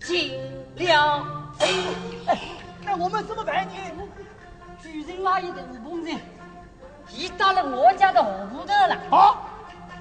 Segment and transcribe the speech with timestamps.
[0.00, 0.38] 尽
[0.76, 2.38] 量，哎，
[2.82, 3.72] 那我们怎么办呢？
[4.80, 6.20] 主人拉一个乌篷船，
[7.10, 8.96] 你到了我家的河头了。
[9.10, 9.42] 好，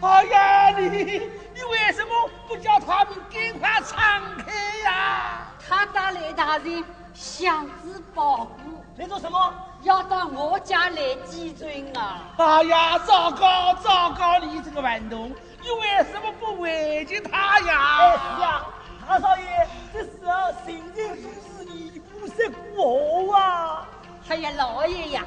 [0.00, 5.46] 哎呀，你你为什么不叫他们赶快敞开呀？
[5.68, 6.84] 他带来大人
[7.14, 9.54] 箱子包裹，来做什么？
[9.82, 12.22] 要到我家来祭尊啊！
[12.38, 15.30] 哎呀，糟糕，糟糕，你这个顽童！
[15.64, 18.10] 你为什么不回敬他呀？
[18.36, 18.66] 哎呀，
[19.08, 23.88] 大少爷，这时候行人如是，你不是我啊！
[24.28, 25.24] 哎呀，老爷呀，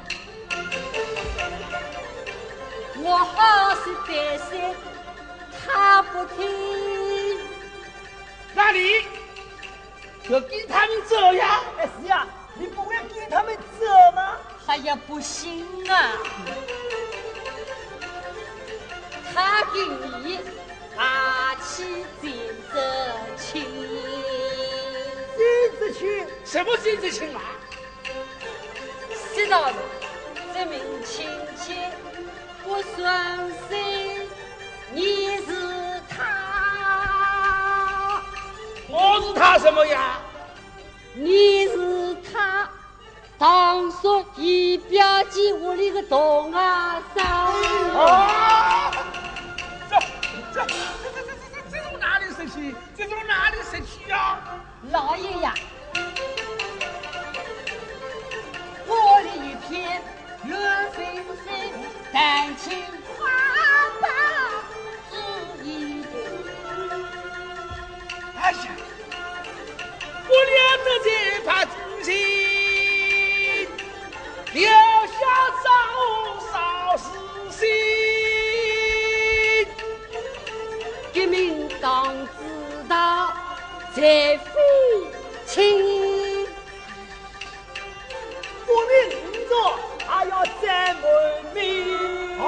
[3.02, 4.74] 我好心担心
[5.66, 7.40] 他不听，
[8.54, 9.00] 那你
[10.28, 11.60] 就跟他们走呀？
[11.80, 12.24] 哎是呀，
[12.54, 14.36] 你不会跟他们走吗？
[14.68, 16.12] 哎呀，不行啊！
[19.38, 19.86] 他给
[20.24, 20.40] 你
[20.96, 22.28] 大起姐
[22.72, 22.74] 子
[23.36, 23.62] 亲，
[25.36, 27.40] 姐子亲什么姐子亲啊？
[29.32, 29.74] 知道的，
[30.52, 31.76] 这名亲戚
[32.64, 34.26] 不算谁
[34.92, 38.20] 你是他，
[38.88, 40.18] 我是他什么呀？
[41.14, 42.68] 你是他，
[43.38, 47.22] 堂叔姨表姐屋里个大外甥。
[54.90, 55.52] 老爷呀，
[58.86, 60.02] 我的一片
[60.44, 60.52] 绿
[60.94, 60.96] 纷
[61.44, 61.46] 纷，
[62.10, 62.82] 丹青
[63.18, 63.18] 花
[64.00, 64.02] 苞
[65.10, 65.12] 枝
[65.62, 65.66] 一
[66.04, 66.06] 地。
[68.40, 68.58] 哎呀，
[70.26, 71.06] 我俩这在
[71.44, 72.08] 怕自己
[74.54, 75.18] 留下
[75.62, 75.66] 朝
[76.50, 76.50] 朝
[76.96, 77.04] 思
[77.50, 77.60] 心，
[81.12, 81.86] 革命党
[82.38, 82.38] 知
[82.88, 82.94] 道
[83.94, 84.40] 在。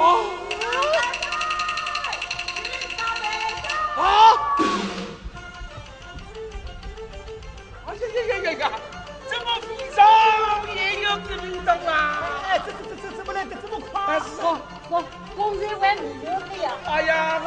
[0.01, 0.05] 啊！
[3.97, 4.03] 啊！
[7.85, 8.01] 我这……
[8.07, 8.63] 呀呀呀呀！
[13.91, 14.19] 快？
[14.89, 14.93] 我
[15.35, 15.53] 我我
[16.61, 16.65] 呀！
[16.87, 17.41] 呀，呀！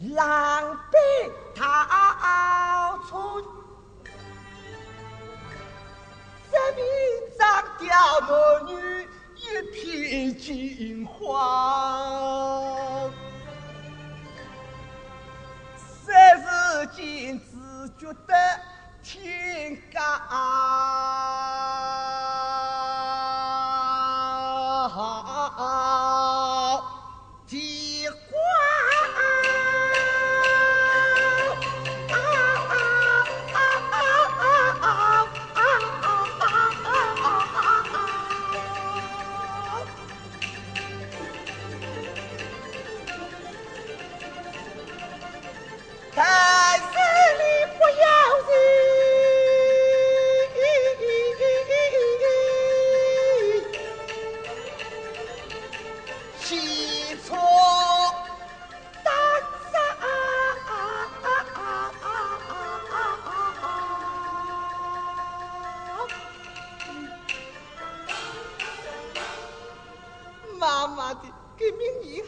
[0.00, 0.45] lie.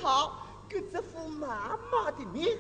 [0.03, 2.59] 好给这副妈妈的面，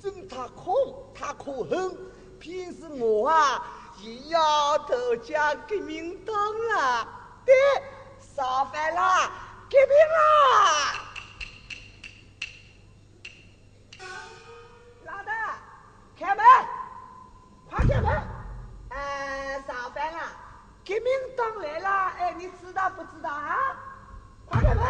[0.00, 0.74] 真他空，
[1.14, 1.96] 他可恨。
[2.40, 3.64] 平时我啊，
[4.00, 7.06] 也要投家革命党了。
[7.44, 7.54] 对，
[8.18, 9.30] 烧饭啦，
[9.70, 11.08] 革命啦！
[15.04, 15.58] 老大，
[16.18, 16.44] 开门，
[17.70, 18.10] 快开门！
[18.88, 18.96] 哎、
[19.54, 20.32] 呃，烧饭啦，
[20.84, 21.88] 革命党来了！
[22.18, 23.56] 哎，你知道不知道啊？
[24.46, 24.84] 快开门！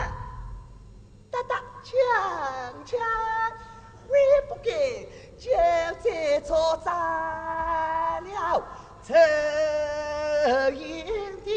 [1.30, 1.62] 哒哒，
[2.22, 2.28] 锵
[2.86, 2.96] 锵，
[4.08, 4.10] 悔
[4.48, 4.70] 不该，
[5.36, 5.50] 就
[6.00, 6.94] 在错斩
[8.24, 8.62] 了。
[9.04, 9.10] 陈
[10.78, 11.04] 营
[11.44, 11.50] 地，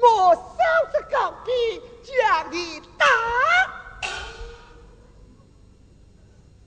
[0.00, 0.40] 我烧
[0.92, 1.50] 着钢笔
[2.04, 3.04] 将你打。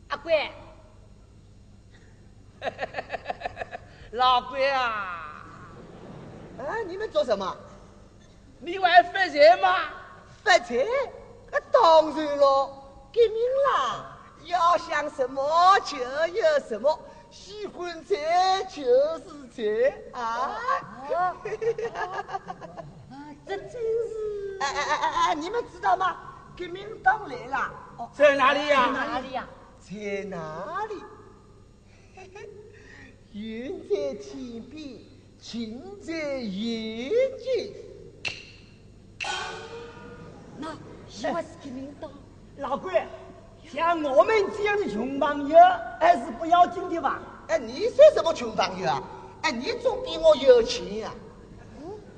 [0.10, 0.52] 阿贵，
[4.12, 5.46] 老贵啊！
[6.60, 7.56] 哎，你们做什么？
[8.60, 9.80] 你玩发财吗？
[10.44, 10.86] 发财？
[11.52, 13.36] 那当然咯，革命
[13.74, 14.18] 啦！
[14.46, 17.00] 要想什么就有什么，
[17.30, 18.84] 喜欢财就
[19.20, 19.24] 是
[19.54, 20.58] 财啊！
[23.46, 24.58] 这真是……
[24.62, 26.18] 哎哎哎哎哎，你们知道吗？
[26.58, 28.10] 革命党来了！
[28.14, 28.86] 在哪里呀？
[28.86, 29.48] 在哪里呀？
[29.80, 31.04] 在哪里？
[33.34, 35.00] 云在天边，
[35.40, 37.76] 近在眼睛。
[42.58, 43.04] 老贵。
[43.68, 45.58] 像我们这样的穷朋友
[46.00, 47.20] 还是不要紧的吧？
[47.48, 49.04] 哎，你算什么穷朋友啊？
[49.44, 51.12] 哎，你总比我有钱呀！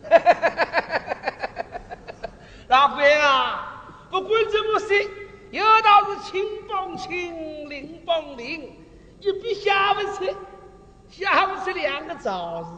[2.70, 4.98] 老贵啊，不管怎么说，
[5.52, 8.74] 有道是亲帮亲，邻帮邻，
[9.20, 10.34] 一笔下不去，
[11.10, 12.70] 下不出两个枣子，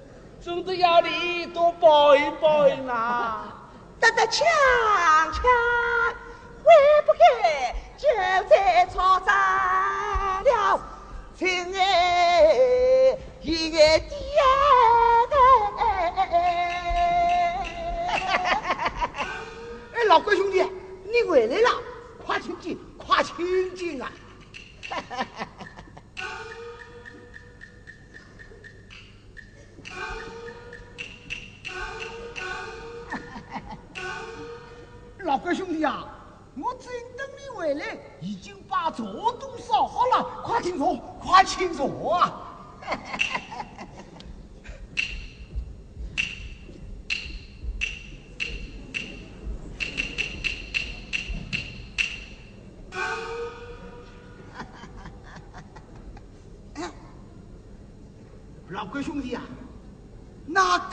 [0.40, 3.51] 总得要你多报一报一呐！
[4.02, 4.44] 得得抢
[5.32, 5.40] 抢，
[6.64, 6.66] 会
[7.06, 7.72] 不开？
[7.96, 8.08] 就
[8.48, 10.80] 在吵杂了，
[11.38, 15.36] 亲爱一爱的
[19.94, 20.68] 哎，老怪兄弟，
[21.04, 21.70] 你回来了，
[22.26, 24.10] 快请进，快请进啊！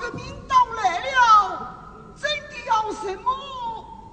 [0.09, 1.05] 革命党来了，
[2.15, 3.29] 真的要什么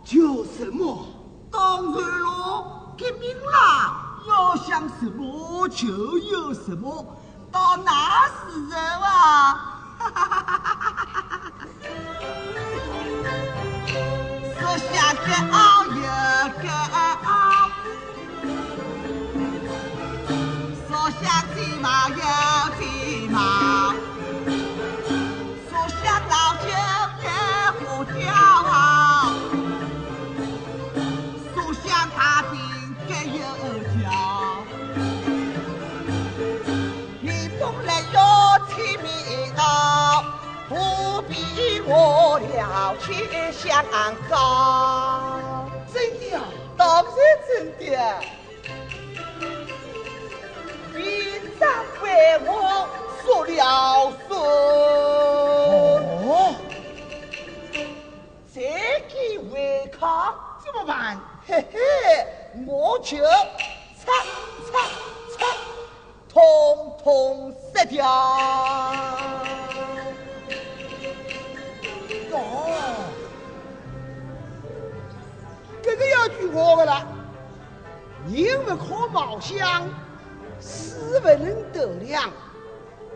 [0.04, 1.06] 就什么。
[1.50, 7.02] 当然了，革命啦，要想什么就有什么，
[7.50, 9.65] 到那时候啊，
[41.88, 43.84] 我了却香
[44.28, 45.70] 港。
[45.92, 46.42] 真的啊，
[46.76, 47.06] 当然
[47.46, 47.84] 真的。
[50.92, 51.00] 兵
[51.58, 51.62] 长
[52.02, 52.04] 为
[52.44, 52.48] 我
[53.22, 54.30] 说了说。
[56.28, 56.54] 哦，
[58.52, 58.60] 这
[59.08, 59.14] 个
[59.52, 59.54] 违
[59.98, 61.18] 抗怎么办？
[61.46, 61.74] 嘿嘿，
[62.66, 63.16] 我就
[63.96, 64.12] 擦
[64.66, 64.72] 擦
[65.38, 65.38] 擦，
[66.28, 66.38] 通
[67.02, 68.04] 通杀掉。
[76.52, 77.06] 我个要句话的了，
[78.28, 79.88] 人不可貌相，
[80.60, 82.30] 死不能斗量。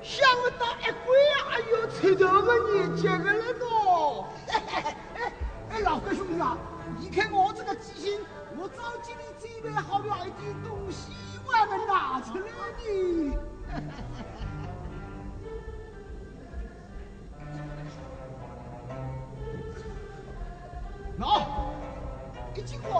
[0.03, 1.15] 想不到一回
[1.47, 4.25] 还有出头的日节个了喏！
[4.49, 4.97] 哎
[5.71, 6.57] 哎，老哥兄弟啊，
[6.99, 8.19] 你看我这个记性，
[8.57, 11.13] 我早今天准备好了一点东西，
[11.47, 12.45] 我还没拿出来
[12.79, 13.35] 呢。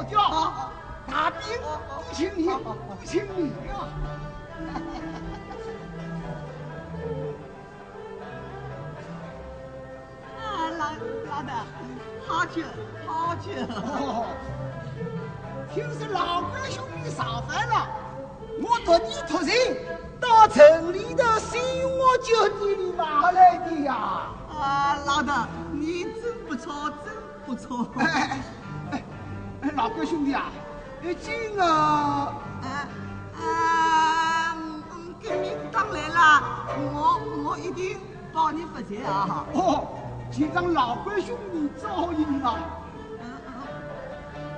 [0.01, 0.71] 一斤花雕，
[1.07, 3.71] 大饼不请你，不请你啊！
[10.79, 10.93] 老
[11.29, 11.53] 老的，
[12.27, 12.63] 好久
[13.07, 13.45] 好久。
[15.73, 17.87] 听说老关兄弟上班了，
[18.63, 19.51] 我特地托人
[20.19, 23.95] 到城里头新华酒店里买来的呀。
[24.49, 27.13] 啊，老大，你真不错，真
[27.45, 27.87] 不错。
[29.77, 30.51] 老哥兄弟啊，
[31.21, 32.37] 今个啊
[33.39, 34.57] 啊，
[35.23, 36.43] 革命党来了，
[36.93, 37.99] 我我一定
[38.33, 39.47] 帮你发财啊。
[39.53, 39.97] 哦。
[40.31, 42.57] 就让老关兄弟照应了。
[43.21, 43.51] 嗯嗯，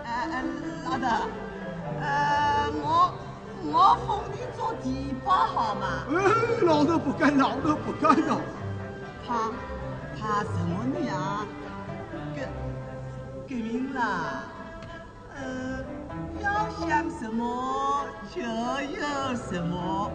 [0.04, 0.45] 哎
[0.85, 1.09] 老大，
[1.99, 3.14] 呃，我
[3.64, 6.04] 我封你做提拔好吗？
[6.11, 6.12] 哎，
[6.61, 8.38] 老头不干，老头不干了。
[9.26, 9.50] 他
[10.21, 11.47] 他什么你啊？
[12.37, 12.42] 革
[13.49, 14.52] 革命了。
[16.41, 20.11] 要想什么就有什么，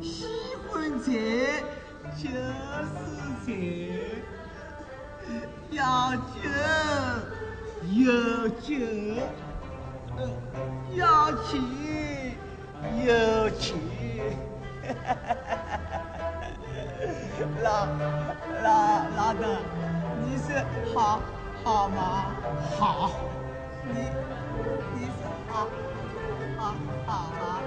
[0.00, 0.26] 喜
[0.68, 1.12] 欢财
[2.16, 2.28] 就
[2.88, 2.96] 是
[3.44, 3.46] 财。
[5.70, 6.20] 要酒
[7.92, 8.74] 有酒，
[10.94, 11.60] 要钱
[13.04, 13.76] 有钱，
[17.62, 17.86] 老
[18.62, 18.66] 老
[19.14, 19.42] 老的，
[20.24, 20.46] 你是
[20.94, 21.20] 好
[21.62, 22.34] 好吗？
[22.78, 23.10] 好，
[23.84, 23.94] 你
[24.94, 25.10] 你是
[25.48, 25.68] 好
[26.56, 26.74] 好
[27.06, 27.58] 好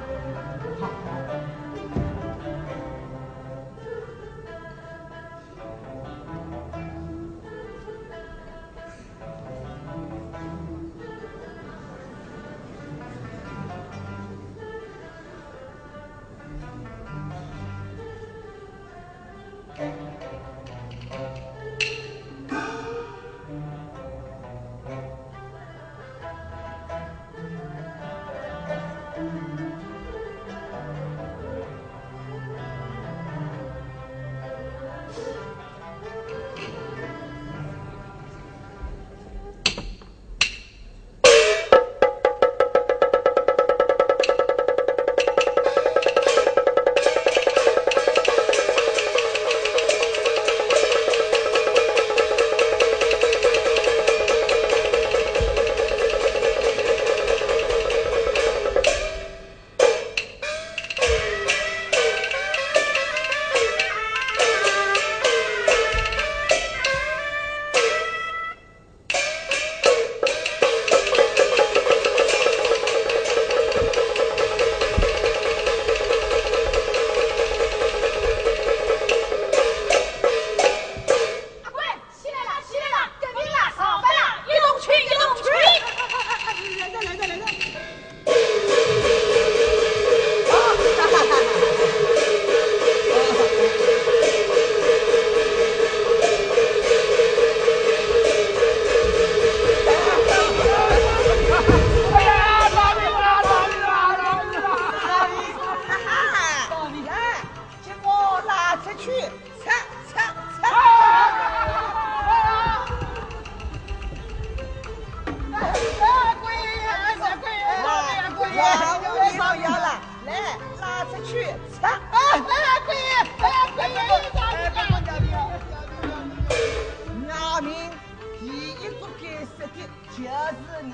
[130.10, 130.93] 就是你，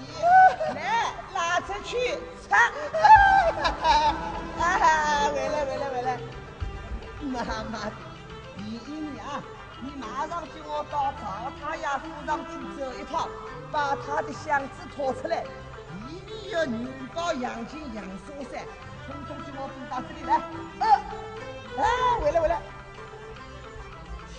[0.75, 2.57] 来拉出去，擦！
[4.59, 5.29] 啊哈！
[5.29, 6.19] 回来，回来，回来！
[7.21, 7.89] 妈妈，
[8.55, 9.41] 第你啊，
[9.81, 13.27] 你马上跟我到曹太爷府上去走一趟，
[13.71, 15.43] 把他的箱子拖出来，
[16.07, 18.65] 里面有牛羔、羊精、羊梭噻，
[19.07, 20.35] 统统给我搬到这里来。
[20.35, 21.01] 啊！
[21.77, 21.81] 啊！
[22.21, 22.61] 回来，回来！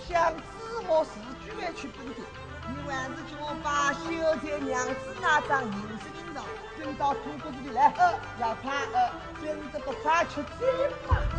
[0.07, 0.41] 箱子
[0.87, 1.11] 我自
[1.43, 2.21] 己来去背的。
[2.75, 4.05] 你还是叫把秀
[4.41, 6.43] 才娘子那张银子给上，
[6.77, 7.93] 跟到土谷子里来。
[7.97, 9.11] 呃，要怕，呃，
[9.41, 11.38] 跟着不快去追嘛。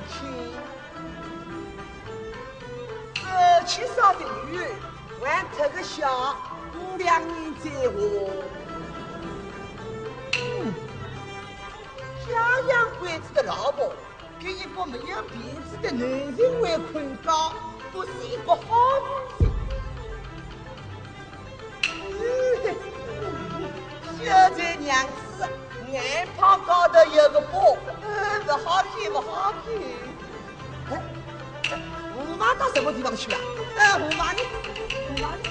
[0.00, 0.16] 难听，
[3.14, 3.20] 这
[3.66, 4.64] 七少的女儿
[5.22, 6.36] 还特个小，
[6.96, 7.98] 两人在我。
[12.26, 12.30] 家
[12.68, 13.92] 养鬼子的老婆，
[14.40, 17.52] 跟一个没有鼻子的男人为困觉，
[17.92, 18.58] 不是一个好
[19.38, 19.46] 女
[22.64, 22.74] 人。
[24.20, 24.26] 就
[24.56, 25.48] 在娘子
[25.90, 27.76] 眼泡高头有个疤，
[28.46, 29.72] 不好看，不好看。
[30.90, 30.92] 哎，
[32.14, 33.38] 胡妈到什么地方去了？
[33.76, 34.42] 哎，胡妈你，
[35.08, 35.48] 胡妈你。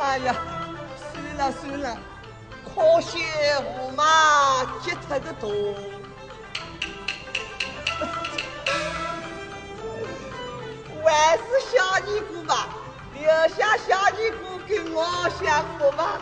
[0.00, 0.34] 哎呀，
[1.12, 1.98] 算了算了，
[2.64, 3.22] 可惜
[3.64, 5.48] 胡妈接他个头。
[11.04, 12.68] 还是小尼姑吧。
[13.14, 16.18] 留下小尼姑给我享福吧。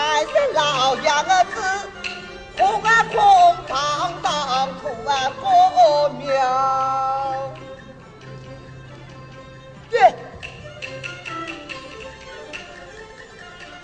[0.00, 1.30] 太是老样子
[2.56, 3.18] 空啊空
[3.68, 6.24] 荡荡出啊个庙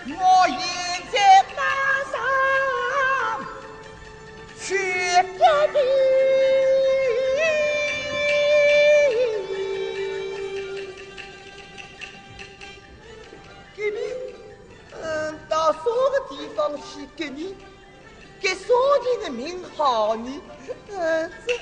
[0.07, 0.51] 我一
[1.11, 1.15] 见
[1.55, 1.61] 马
[2.11, 2.15] 上
[4.59, 5.37] 去天
[5.71, 5.77] 你
[16.57, 17.55] 东西给你
[18.41, 20.41] 给苏弟的名好呢
[20.89, 21.61] 儿子